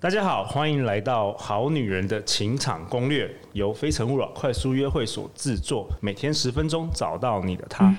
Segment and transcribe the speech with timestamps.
[0.00, 7.92] 大家好，欢迎来到《好女人的情场攻略》，由非诚勿扰快速约会所制作，每天十分钟，找到你的他。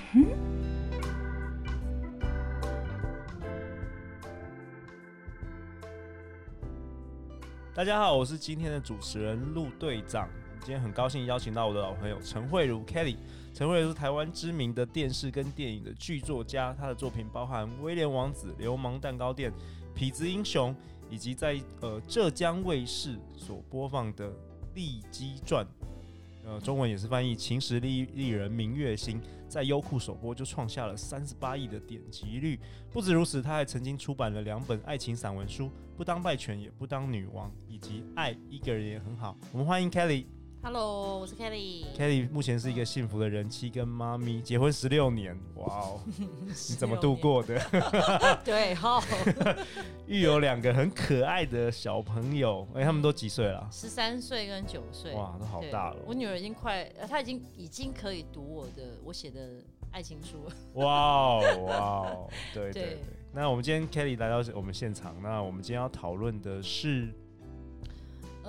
[7.76, 10.30] 大家好，我是今天的主持人陆队长。
[10.62, 13.18] 今天很高兴邀请到我的老朋友陈慧如 Kelly。
[13.54, 19.52] 陈慧如是台湾知名的电视跟电影的剧作家，她的作品包含《威廉王子》、《流氓蛋糕店》、
[20.00, 20.74] 《痞子英雄》。
[21.10, 24.30] 以及在呃浙江卫视所播放的
[24.76, 25.66] 《丽姬传》，
[26.46, 32.60] 呃中文也是翻译《秦时丽丽人明月心》，在优酷首播就创下了三十八亿的点击率。
[32.92, 35.66] 不止如此，他还曾经出版了两本爱情散文书，
[35.98, 39.38] 《不当败犬也不当女王》，以及《爱一个人也很好》。
[39.52, 40.26] 我们欢迎 Kelly。
[40.62, 41.86] Hello，我是 Kelly。
[41.98, 47.58] Kelly 目前是一个幸福的人妻跟妈咪，结婚十六年，哇哦， 你怎么度过的？
[48.44, 49.02] 对，好。
[50.06, 53.70] 育有两个很可爱的小朋友，哎、欸，他们都几岁了？
[53.72, 55.14] 十三岁跟九岁。
[55.14, 55.98] 哇，都好大了。
[56.06, 60.54] 我女儿已经快，她已经已经可以读我的我写的爱情书了。
[60.74, 63.00] 哇哦，哇哦，对对对，对。
[63.32, 67.14] 那我们今天 Kelly 来到我们现场，那我们今天要讨论的是。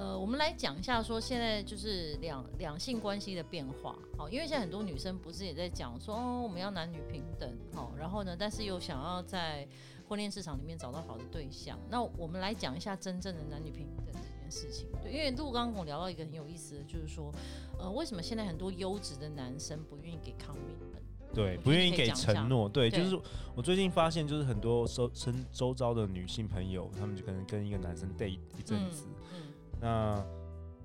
[0.00, 9.68] 呃，我们来讲一下，说现在就是两两性关系的变化，好，因为现在很多女生不是也在讲说，哦，我们要男女平等，好，然后呢，但是又想要在
[10.08, 17.30] 婚恋市场里面找到好的对象，那我们来讲一下真正的男女平等这件事情，对，因为陆刚跟我聊到一个很有意思的，就是说，
[17.78, 23.20] 呃，为什么现在很多优质的男生不愿意给 commitment，对，不愿意给承诺，对，就是
[23.54, 29.04] 我最近发现，就是很多周身周遭的女性朋友，他们就可能跟一个男生 date 一阵子。
[29.34, 29.49] 嗯
[29.80, 30.22] 那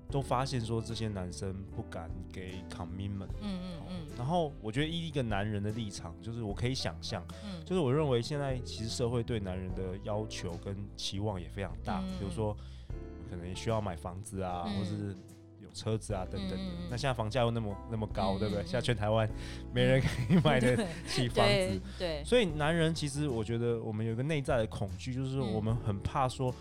[0.08, 12.56] 都发现说，这些男生不敢给 commitment，嗯嗯嗯，然后我觉得以一个男人的立场，就是我可以想象，嗯，就是我认为现在其实社会对男人的要求跟期望也非常大，比如说
[13.28, 15.12] 可能也需要买房子啊，或是
[15.60, 16.64] 有车子啊等等的。
[16.88, 18.62] 那现在房价又那么那么高，对不对？
[18.62, 19.28] 现在全台湾
[19.74, 26.54] 没人可以买得起房子， 对，所以男人其实我觉得我们有一个内在的恐惧，就是我们很怕说。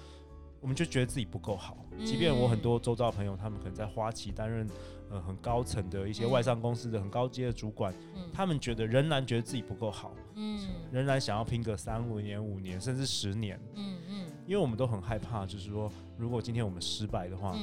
[0.65, 4.67] 我们就觉得自己不够好，即便我很多周遭的朋友，他们可能在花旗担任
[5.11, 7.93] 呃很高层的一些外商公司的很高阶的主管，
[8.33, 10.59] 他们觉得仍然觉得自己不够好，嗯，
[10.91, 15.87] 仍然想要拼个三五年、五年甚至十年，嗯嗯，因为我们都很害怕，就是说
[16.17, 17.55] 如果今天我们失败的话，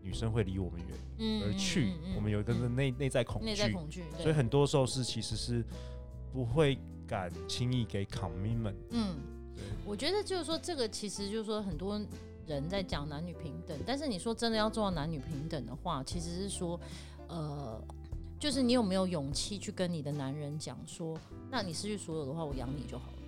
[0.00, 0.88] 女生会离我们远
[1.18, 5.62] 嗯而去，我们有一个内内在恐惧，所以很多时候是其实是
[6.32, 9.16] 不会敢轻易给 commitment，嗯，
[9.84, 12.00] 我觉得就是说这个其实就是说很多。
[12.48, 16.80] 人在讲男女平等，但是你说真的要做到男女平等的话，其实是说，
[17.28, 17.80] 呃，
[18.40, 21.16] 就是你有没有勇气去跟你的男人讲说，
[21.50, 23.18] 那你失去所有的话，我养你就好了。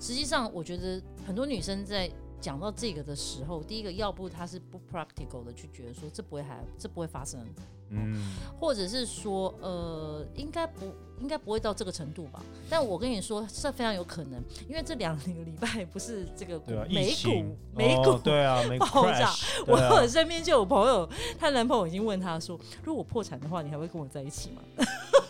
[0.00, 2.10] 实际上，我觉得很多女生在
[2.44, 7.40] 讲到这个的时候，第一个要不他是不 practical 的去觉得说这不会还这不会发生。
[7.88, 8.22] 嗯，
[8.60, 10.86] 或者是说，呃，应该不
[11.20, 12.42] 应该不会到这个程度吧？
[12.68, 16.60] 但我跟你说，是非常有可能，因为这两个礼拜不是这个
[16.90, 19.30] 美股美股对啊爆炸，
[19.66, 24.62] 我我身边就有朋友，她男朋友已经问她说，如果我破产的话，你还会跟我在一起吗？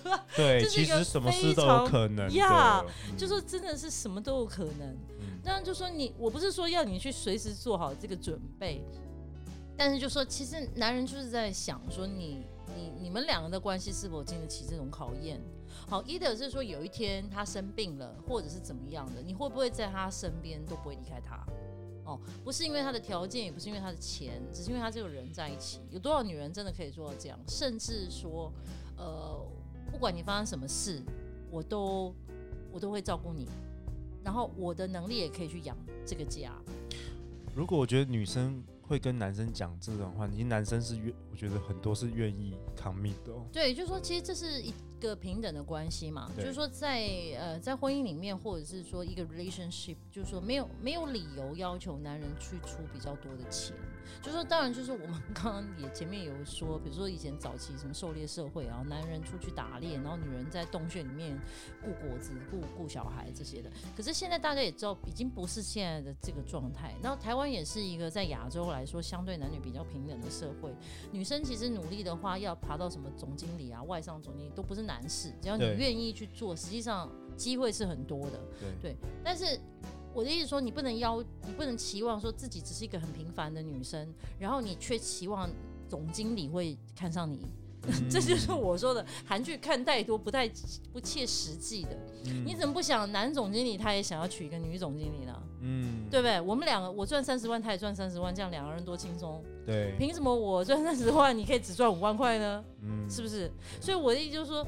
[0.35, 2.85] 对，其实什么事都有可能呀，
[3.17, 4.97] 就说真的是什么都有可能。
[5.45, 8.83] 那就说你，我不是说要你去随时做好这个准备。
[9.77, 12.47] 但是就说，其实男人就是在想说你，
[12.77, 15.41] 你你们两个的关系是否经得起这种考验？
[15.89, 21.45] 好，either 是说有一天他生病了，或者是怎么样的，你会不会在他身边都不会离开他？
[22.05, 25.81] 哦，不是因为他的条件，也不是因为他的钱，只是因为他这个人在一起。
[25.91, 27.39] 有多少女人真的可以做到这样？
[27.49, 28.53] 甚至说，
[28.97, 29.45] 呃，
[29.91, 31.03] 不管你发生什么事，
[31.51, 32.15] 我都
[32.71, 33.49] 我都会照顾你，
[34.25, 35.77] 然后我的能力也可以去养
[36.07, 36.53] 这个家。
[37.55, 38.65] 如果我觉得女生。
[38.87, 43.43] 会跟男生讲这种话，其实男生是愿，我觉得很多是愿意 commit 的哦。
[43.51, 47.09] 对，就是说，其实这是一个平等的关系嘛，就是说在
[47.39, 53.75] 呃在婚姻里面，或者是说一个 relationship，就是说没有没有理由要求男人去出比较多的钱。
[54.23, 61.39] 就说，当然就是我们刚刚也前面有说，比如说以前早期什么狩猎社会，啊男人出去打猎，然后女人在洞穴里面
[61.83, 63.71] 顾果子、顾顾小孩这些的。
[63.97, 66.95] 可是现在大家也知道，已经不是现在的这个状态。
[67.03, 70.75] 然后台湾也是一个在亚洲来说相对男女比较平等的社会，
[71.13, 78.41] 女生其实努力的话，要爬到什么总经理啊、外商总经理都不是难事，只要你愿意去做，实际上机会是很多的。
[78.61, 79.59] 对，对，但是。
[80.15, 84.09] 我的意思说，你不能要，你不能期望说自己只是一个很平凡的女生，
[84.39, 85.51] 然后你却期望
[85.89, 87.41] 总经理会看上你，
[87.83, 90.49] 嗯、 这就是我说的韩剧看太多不太
[90.93, 91.91] 不切实际的。
[92.27, 95.43] 嗯、你怎么不想男总经理他也想要娶一个女总经理呢？
[95.61, 96.41] 嗯，对不对？
[96.41, 99.43] 我们两个我赚三十万，他也赚三十万，这样两个人多轻松。
[99.67, 102.65] 对，凭什么我赚三十万，你可以只赚五万块呢？
[102.83, 103.51] 嗯，是不是？
[103.81, 104.67] 所以我的意思就是说，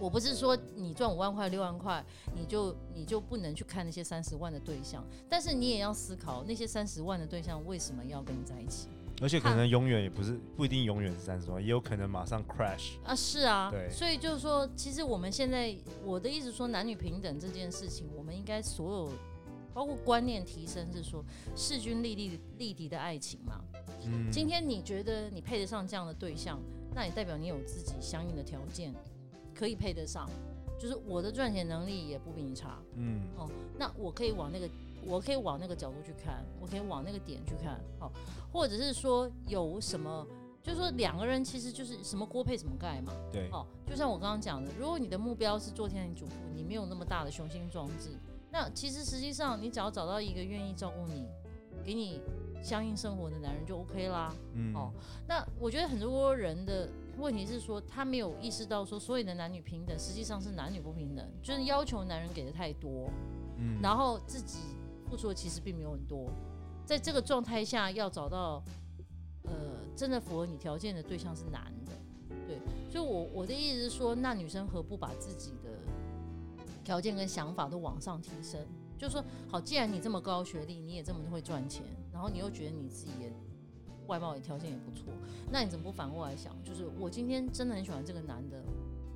[0.00, 2.04] 我不是说你赚五万块、六万块，
[2.34, 8.88] 你就你就不能去看那些三十万的对象，但是你也要思考那些三十万的对象为什么要跟你在一起。
[9.20, 13.12] 而且可能永远也不是不一定永远是三十万，也有可能马上 crash 啊！
[13.12, 19.12] 是啊，对，所以就是说，其实我们现在我的意思说，男女平等这件事情，我们应该所有
[19.74, 21.24] 包括观念提升，是说
[21.56, 23.60] 势均力敌力敌的爱情嘛。
[24.04, 26.60] 嗯，今天你觉得你配得上这样的对象，
[26.94, 28.94] 那也代表你有自己相应的条件
[29.58, 30.28] 可以配得上，
[30.78, 32.78] 就是我的赚钱能力也不比你差。
[32.94, 34.68] 嗯，哦，那我可以往那个。
[35.06, 38.12] 我可以往那个角度去看，我可以往那个点去看，好，
[38.52, 40.26] 或者是说有什么，
[40.60, 48.10] 就是说两个人其实就是什么锅配什么盖嘛，对，哦，就像我刚刚讲的，如果你的目标是做天庭主妇，你没有那么大的雄心壮志，
[48.50, 51.24] 那其实实际上你只要找到一个愿意照顾你、
[51.84, 52.20] 给你
[52.60, 54.92] 相应生活的男人就 OK 啦，嗯，哦，
[55.28, 63.10] 那我觉得很多人的问题是说他没有意识到说所有的男女平等实际上是男女不平等，就是要求男人给的太多，
[63.58, 64.58] 嗯，然后自己。
[65.08, 66.30] 付出的其实并没有很多，
[66.84, 68.62] 在这个状态下要找到，
[69.44, 69.52] 呃，
[69.96, 71.92] 真的符合你条件的对象是难的，
[72.46, 72.58] 对，
[72.90, 75.70] 所以我我的意思是说，那女生何不把自己的
[76.84, 78.60] 条件跟想法都往上提升？
[78.98, 81.82] 就是说，好，既然你这么高学历，你也这么会赚钱，
[82.12, 83.32] 然后你又觉得你自己也
[84.08, 85.04] 外貌也条件也不错，
[85.52, 86.52] 那你怎么不反过来想？
[86.64, 88.60] 就是我今天真的很喜欢这个男的，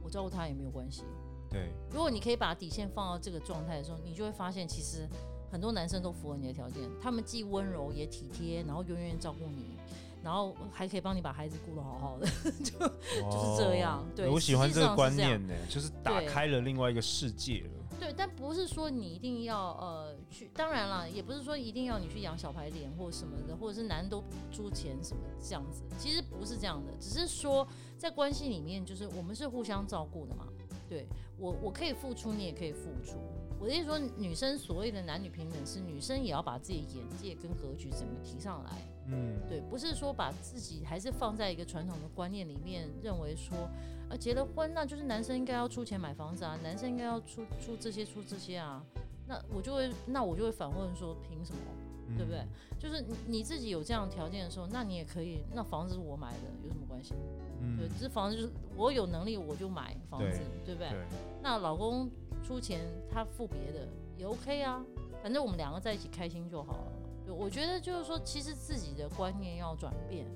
[0.05, 1.03] 我照顾他也没有关系。
[1.51, 5.09] 对，如果你可以把底线放到这个状态的时候，你就会发现其实。
[5.51, 9.77] 很多男生都符合你的条件，他们既温柔也体贴，然后永远照顾你，
[10.25, 12.27] 然后还可以帮你把孩子顾得好好的，
[12.65, 14.03] 就、哦、就是这样。
[14.17, 17.82] 对，我喜欢这个观念呢，就是打开了另外一个世界了。
[18.03, 27.65] 对，但不是说你一定要呃去，当然了，也不是说一定要你去养小白脸或什么的，或者是男人都出钱什么这样子，其实不是这样的，只是说
[27.97, 30.49] 在关系里面，就是我们是互相照顾的嘛。
[30.89, 31.07] 对
[31.39, 33.17] 我，我可以付出，你也可以付出。
[33.61, 38.83] 我的意思说，女生所谓的男女平等，是女生也要把自己眼界跟格局整个提上来。
[39.07, 43.69] 嗯，对，不是说把自己还是放在一个传统的观念里面，认为说，
[44.09, 48.83] 呃，结了婚那就是男生应该要出钱买房子啊，男生应该要出出这些出这些啊。
[49.27, 51.61] 那我就会，那我就会反问说，凭什么？
[52.09, 52.45] 嗯、对不对？
[52.79, 57.15] 就是你你自己有这样条件的时候，那你也可以，那房子是我买的，有什么关系？
[57.61, 60.91] 嗯，对，这房子就是我有能力我就买房子，对，对不对？
[60.91, 60.99] 对，
[61.43, 62.09] 那老公。
[62.45, 63.87] 出钱他付别的
[64.19, 64.85] 也 OK 啊，
[65.23, 66.92] 反正我们两个在一起开心就好了。
[67.25, 70.27] 对，我觉得就是说，其实自己的观念要转变。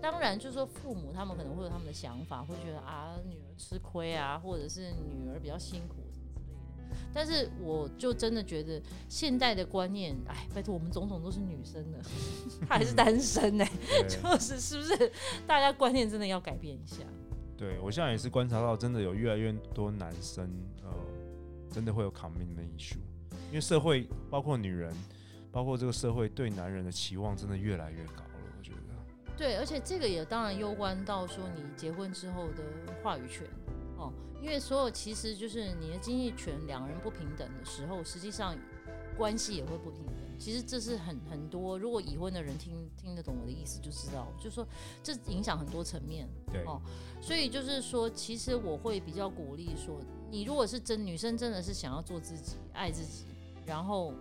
[0.00, 6.96] 当然，就是说父母他们可能会有他们的想法，会觉得啊女儿吃亏啊，或者是女儿比较辛苦什么之类的。
[7.14, 12.00] 但是我就真的觉得现代的观念，哎，拜托我们种种都是女生的，
[12.66, 15.12] 她还是单身呢、欸， 就是是不是？
[15.46, 17.04] 大家观念真的要改变一下。
[17.56, 20.50] 对，我现在也是观察到，真的有越来越多男生，
[20.82, 20.90] 呃，
[21.70, 22.96] 真的会有 commitment issue，
[23.50, 24.92] 因为社会包括女人，
[25.52, 28.78] 包括这个社会对男人的期望真的越来越高了，我觉得。
[29.36, 32.64] 对，而且这个也当然攸关到说你结婚之后的
[33.02, 33.46] 话语权
[33.96, 38.56] 哦，因为所有其实就是你的经济权两个人不平等的时候，实际上
[39.16, 40.14] 关系也会不平等。
[40.38, 44.66] 其实这是很很多，如果已婚的人听听得懂我的意思，就知道，就是说
[45.00, 46.80] 这影响很多层面，对哦，
[47.20, 50.00] 所以就是说，其实我会比较鼓励说，
[50.30, 53.26] 你如果是真女生，真的是想要做自己，爱自己，
[53.64, 54.12] 然后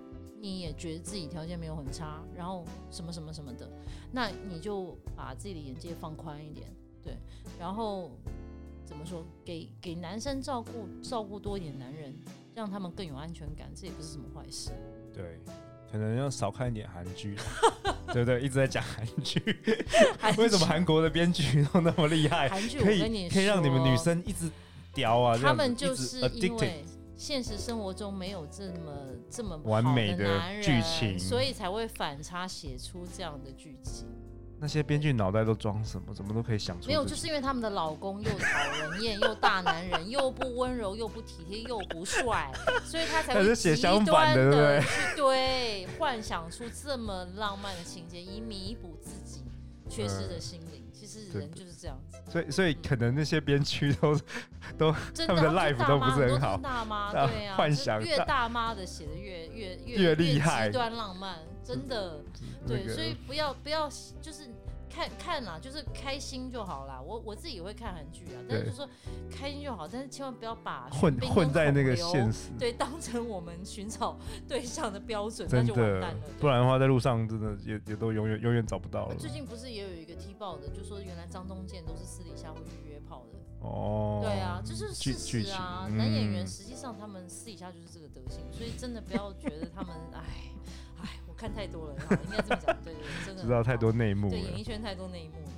[0.42, 3.70] 你也觉得自己条件没有很差，然后什么什么什么的，
[4.12, 6.68] 那你就把自己的眼界放宽一点，
[7.04, 7.16] 对，
[7.60, 8.12] 然后
[8.86, 12.14] 怎么说，给给男生照顾照顾多一点男人，
[12.56, 14.72] 让他们更有安全感，这也不是什么坏事，
[15.14, 15.40] 对。
[15.92, 17.36] 可能要少看一点韩剧，
[18.14, 18.40] 对不对？
[18.40, 19.42] 一直在讲韩剧，
[20.38, 22.48] 为什么韩国的编剧都那么厉害？
[22.48, 24.50] 韩剧可以可以让你们女生一直
[24.94, 25.38] 屌啊！
[25.38, 26.86] 他们就是因为
[27.22, 28.92] 现实生活中没有这么
[29.30, 34.08] 这么完美的剧情，所以才会反差写出这样的剧情。
[34.60, 36.12] 那些编剧脑袋都装什么？
[36.16, 36.88] 怎么都可以想出？
[36.88, 42.52] 没有，就是因为他们的老公又讨人厌，又大男人，又不温柔，又不体贴，又不帅，
[42.84, 49.44] 所以他才会极端的去对幻想出这么浪漫的情节，以弥补自己
[49.88, 50.72] 缺失的心灵。
[50.72, 50.81] 其
[51.20, 52.18] 实人就是这样子。
[52.32, 54.16] 所以，所以可能那些编曲都
[54.78, 54.92] 都
[55.28, 56.58] 他们的 life 都不是很好。
[56.58, 62.24] 大妈 对啊，幻想越大妈的写的越越越厉害，极端浪漫，真的。
[62.68, 63.90] 对，所以不要不要，
[64.22, 64.48] 就是
[64.94, 67.02] 看看啦，就是开心就好啦。
[67.02, 68.88] 我我自己也会看韩剧啊，但是就是说
[69.32, 74.18] 开心就好，但是千万不要把混混在那个现实，对，当成我们寻找
[74.48, 76.22] 对象的标准，那就完蛋了。
[76.40, 79.16] 不然的话，在路上真的也也都永远永远找不到了。
[79.16, 83.40] 最近不是也有一个踢爆的，就说原来张东健都是私底下会去约炮的。
[83.62, 85.88] 哦，对啊，就是事实啊。
[85.90, 90.22] 男演员实际上他们私底下就是这个德行，所以真的不要觉得他们哎
[91.02, 91.10] 哎。
[91.42, 91.96] 看太多了，
[92.26, 95.50] 应该这么讲，对对对，真的知道太多内幕，对演艺圈太多内幕了，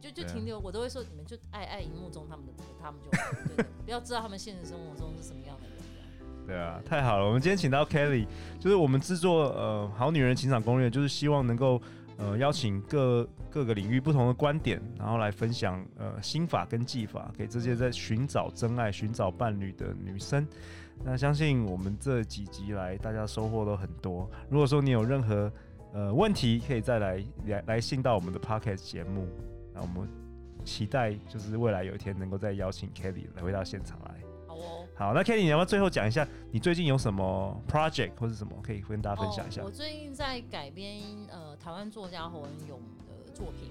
[0.00, 6.46] 就就停留，我都会说你们就爱爱荧幕中他们的，他们就对对，不要知道他们现实生活中是什么样的人。
[6.46, 8.28] 对啊，太好了，我们今天请到 Kelly，
[8.60, 11.82] 就是我们制作呃好女人情场攻略，就是希望能够
[12.16, 20.46] 呃邀请各各个领域不同的观点，然后来分享呃心法跟技法，给这些在寻找真爱、寻找伴侣的女生。
[21.02, 24.30] 那相信我们这几集来，大家收获都很多。
[24.48, 25.52] 如果说你有任何
[25.92, 29.26] 呃问题，可以再来来来信到我们的 Podcast 节目。
[29.74, 30.08] 那我们
[30.64, 34.14] 期待就是未来有一天能够再邀请 Kelly 来回到现场来。
[34.46, 34.86] 好哦。
[34.94, 39.60] 好，那 Kelly 你要不要最后讲一下，你最近有什么 project 或是什么可以跟大家分享一下？
[39.60, 42.80] 哦，我最近在改编呃台湾作家侯文勇
[43.26, 43.68] 的作品。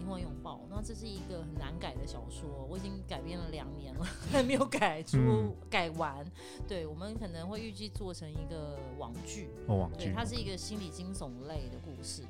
[0.00, 6.24] 灵魂拥抱，那这是一个很难改的小说，我已经改编了两年了， 还没有改出、嗯、改完。
[6.66, 12.22] 对，我们可能会预计做成一个网剧，哦，网剧，它是一个心理惊悚类的故事。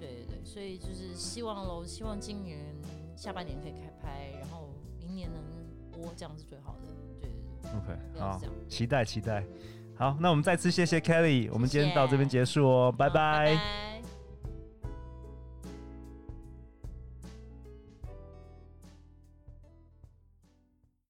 [0.00, 2.58] 对对对，所以就是希望喽，希望今年
[3.14, 5.42] 下半年可以开拍，然后明年能
[5.92, 6.88] 播，这样是最好的。
[7.20, 9.44] 对对对，OK，好，期待期待。
[9.96, 13.46] 好，那我们再次谢谢 Kelly，我们今天到这边结束哦，谢谢，拜拜。
[13.46, 13.97] 拜拜。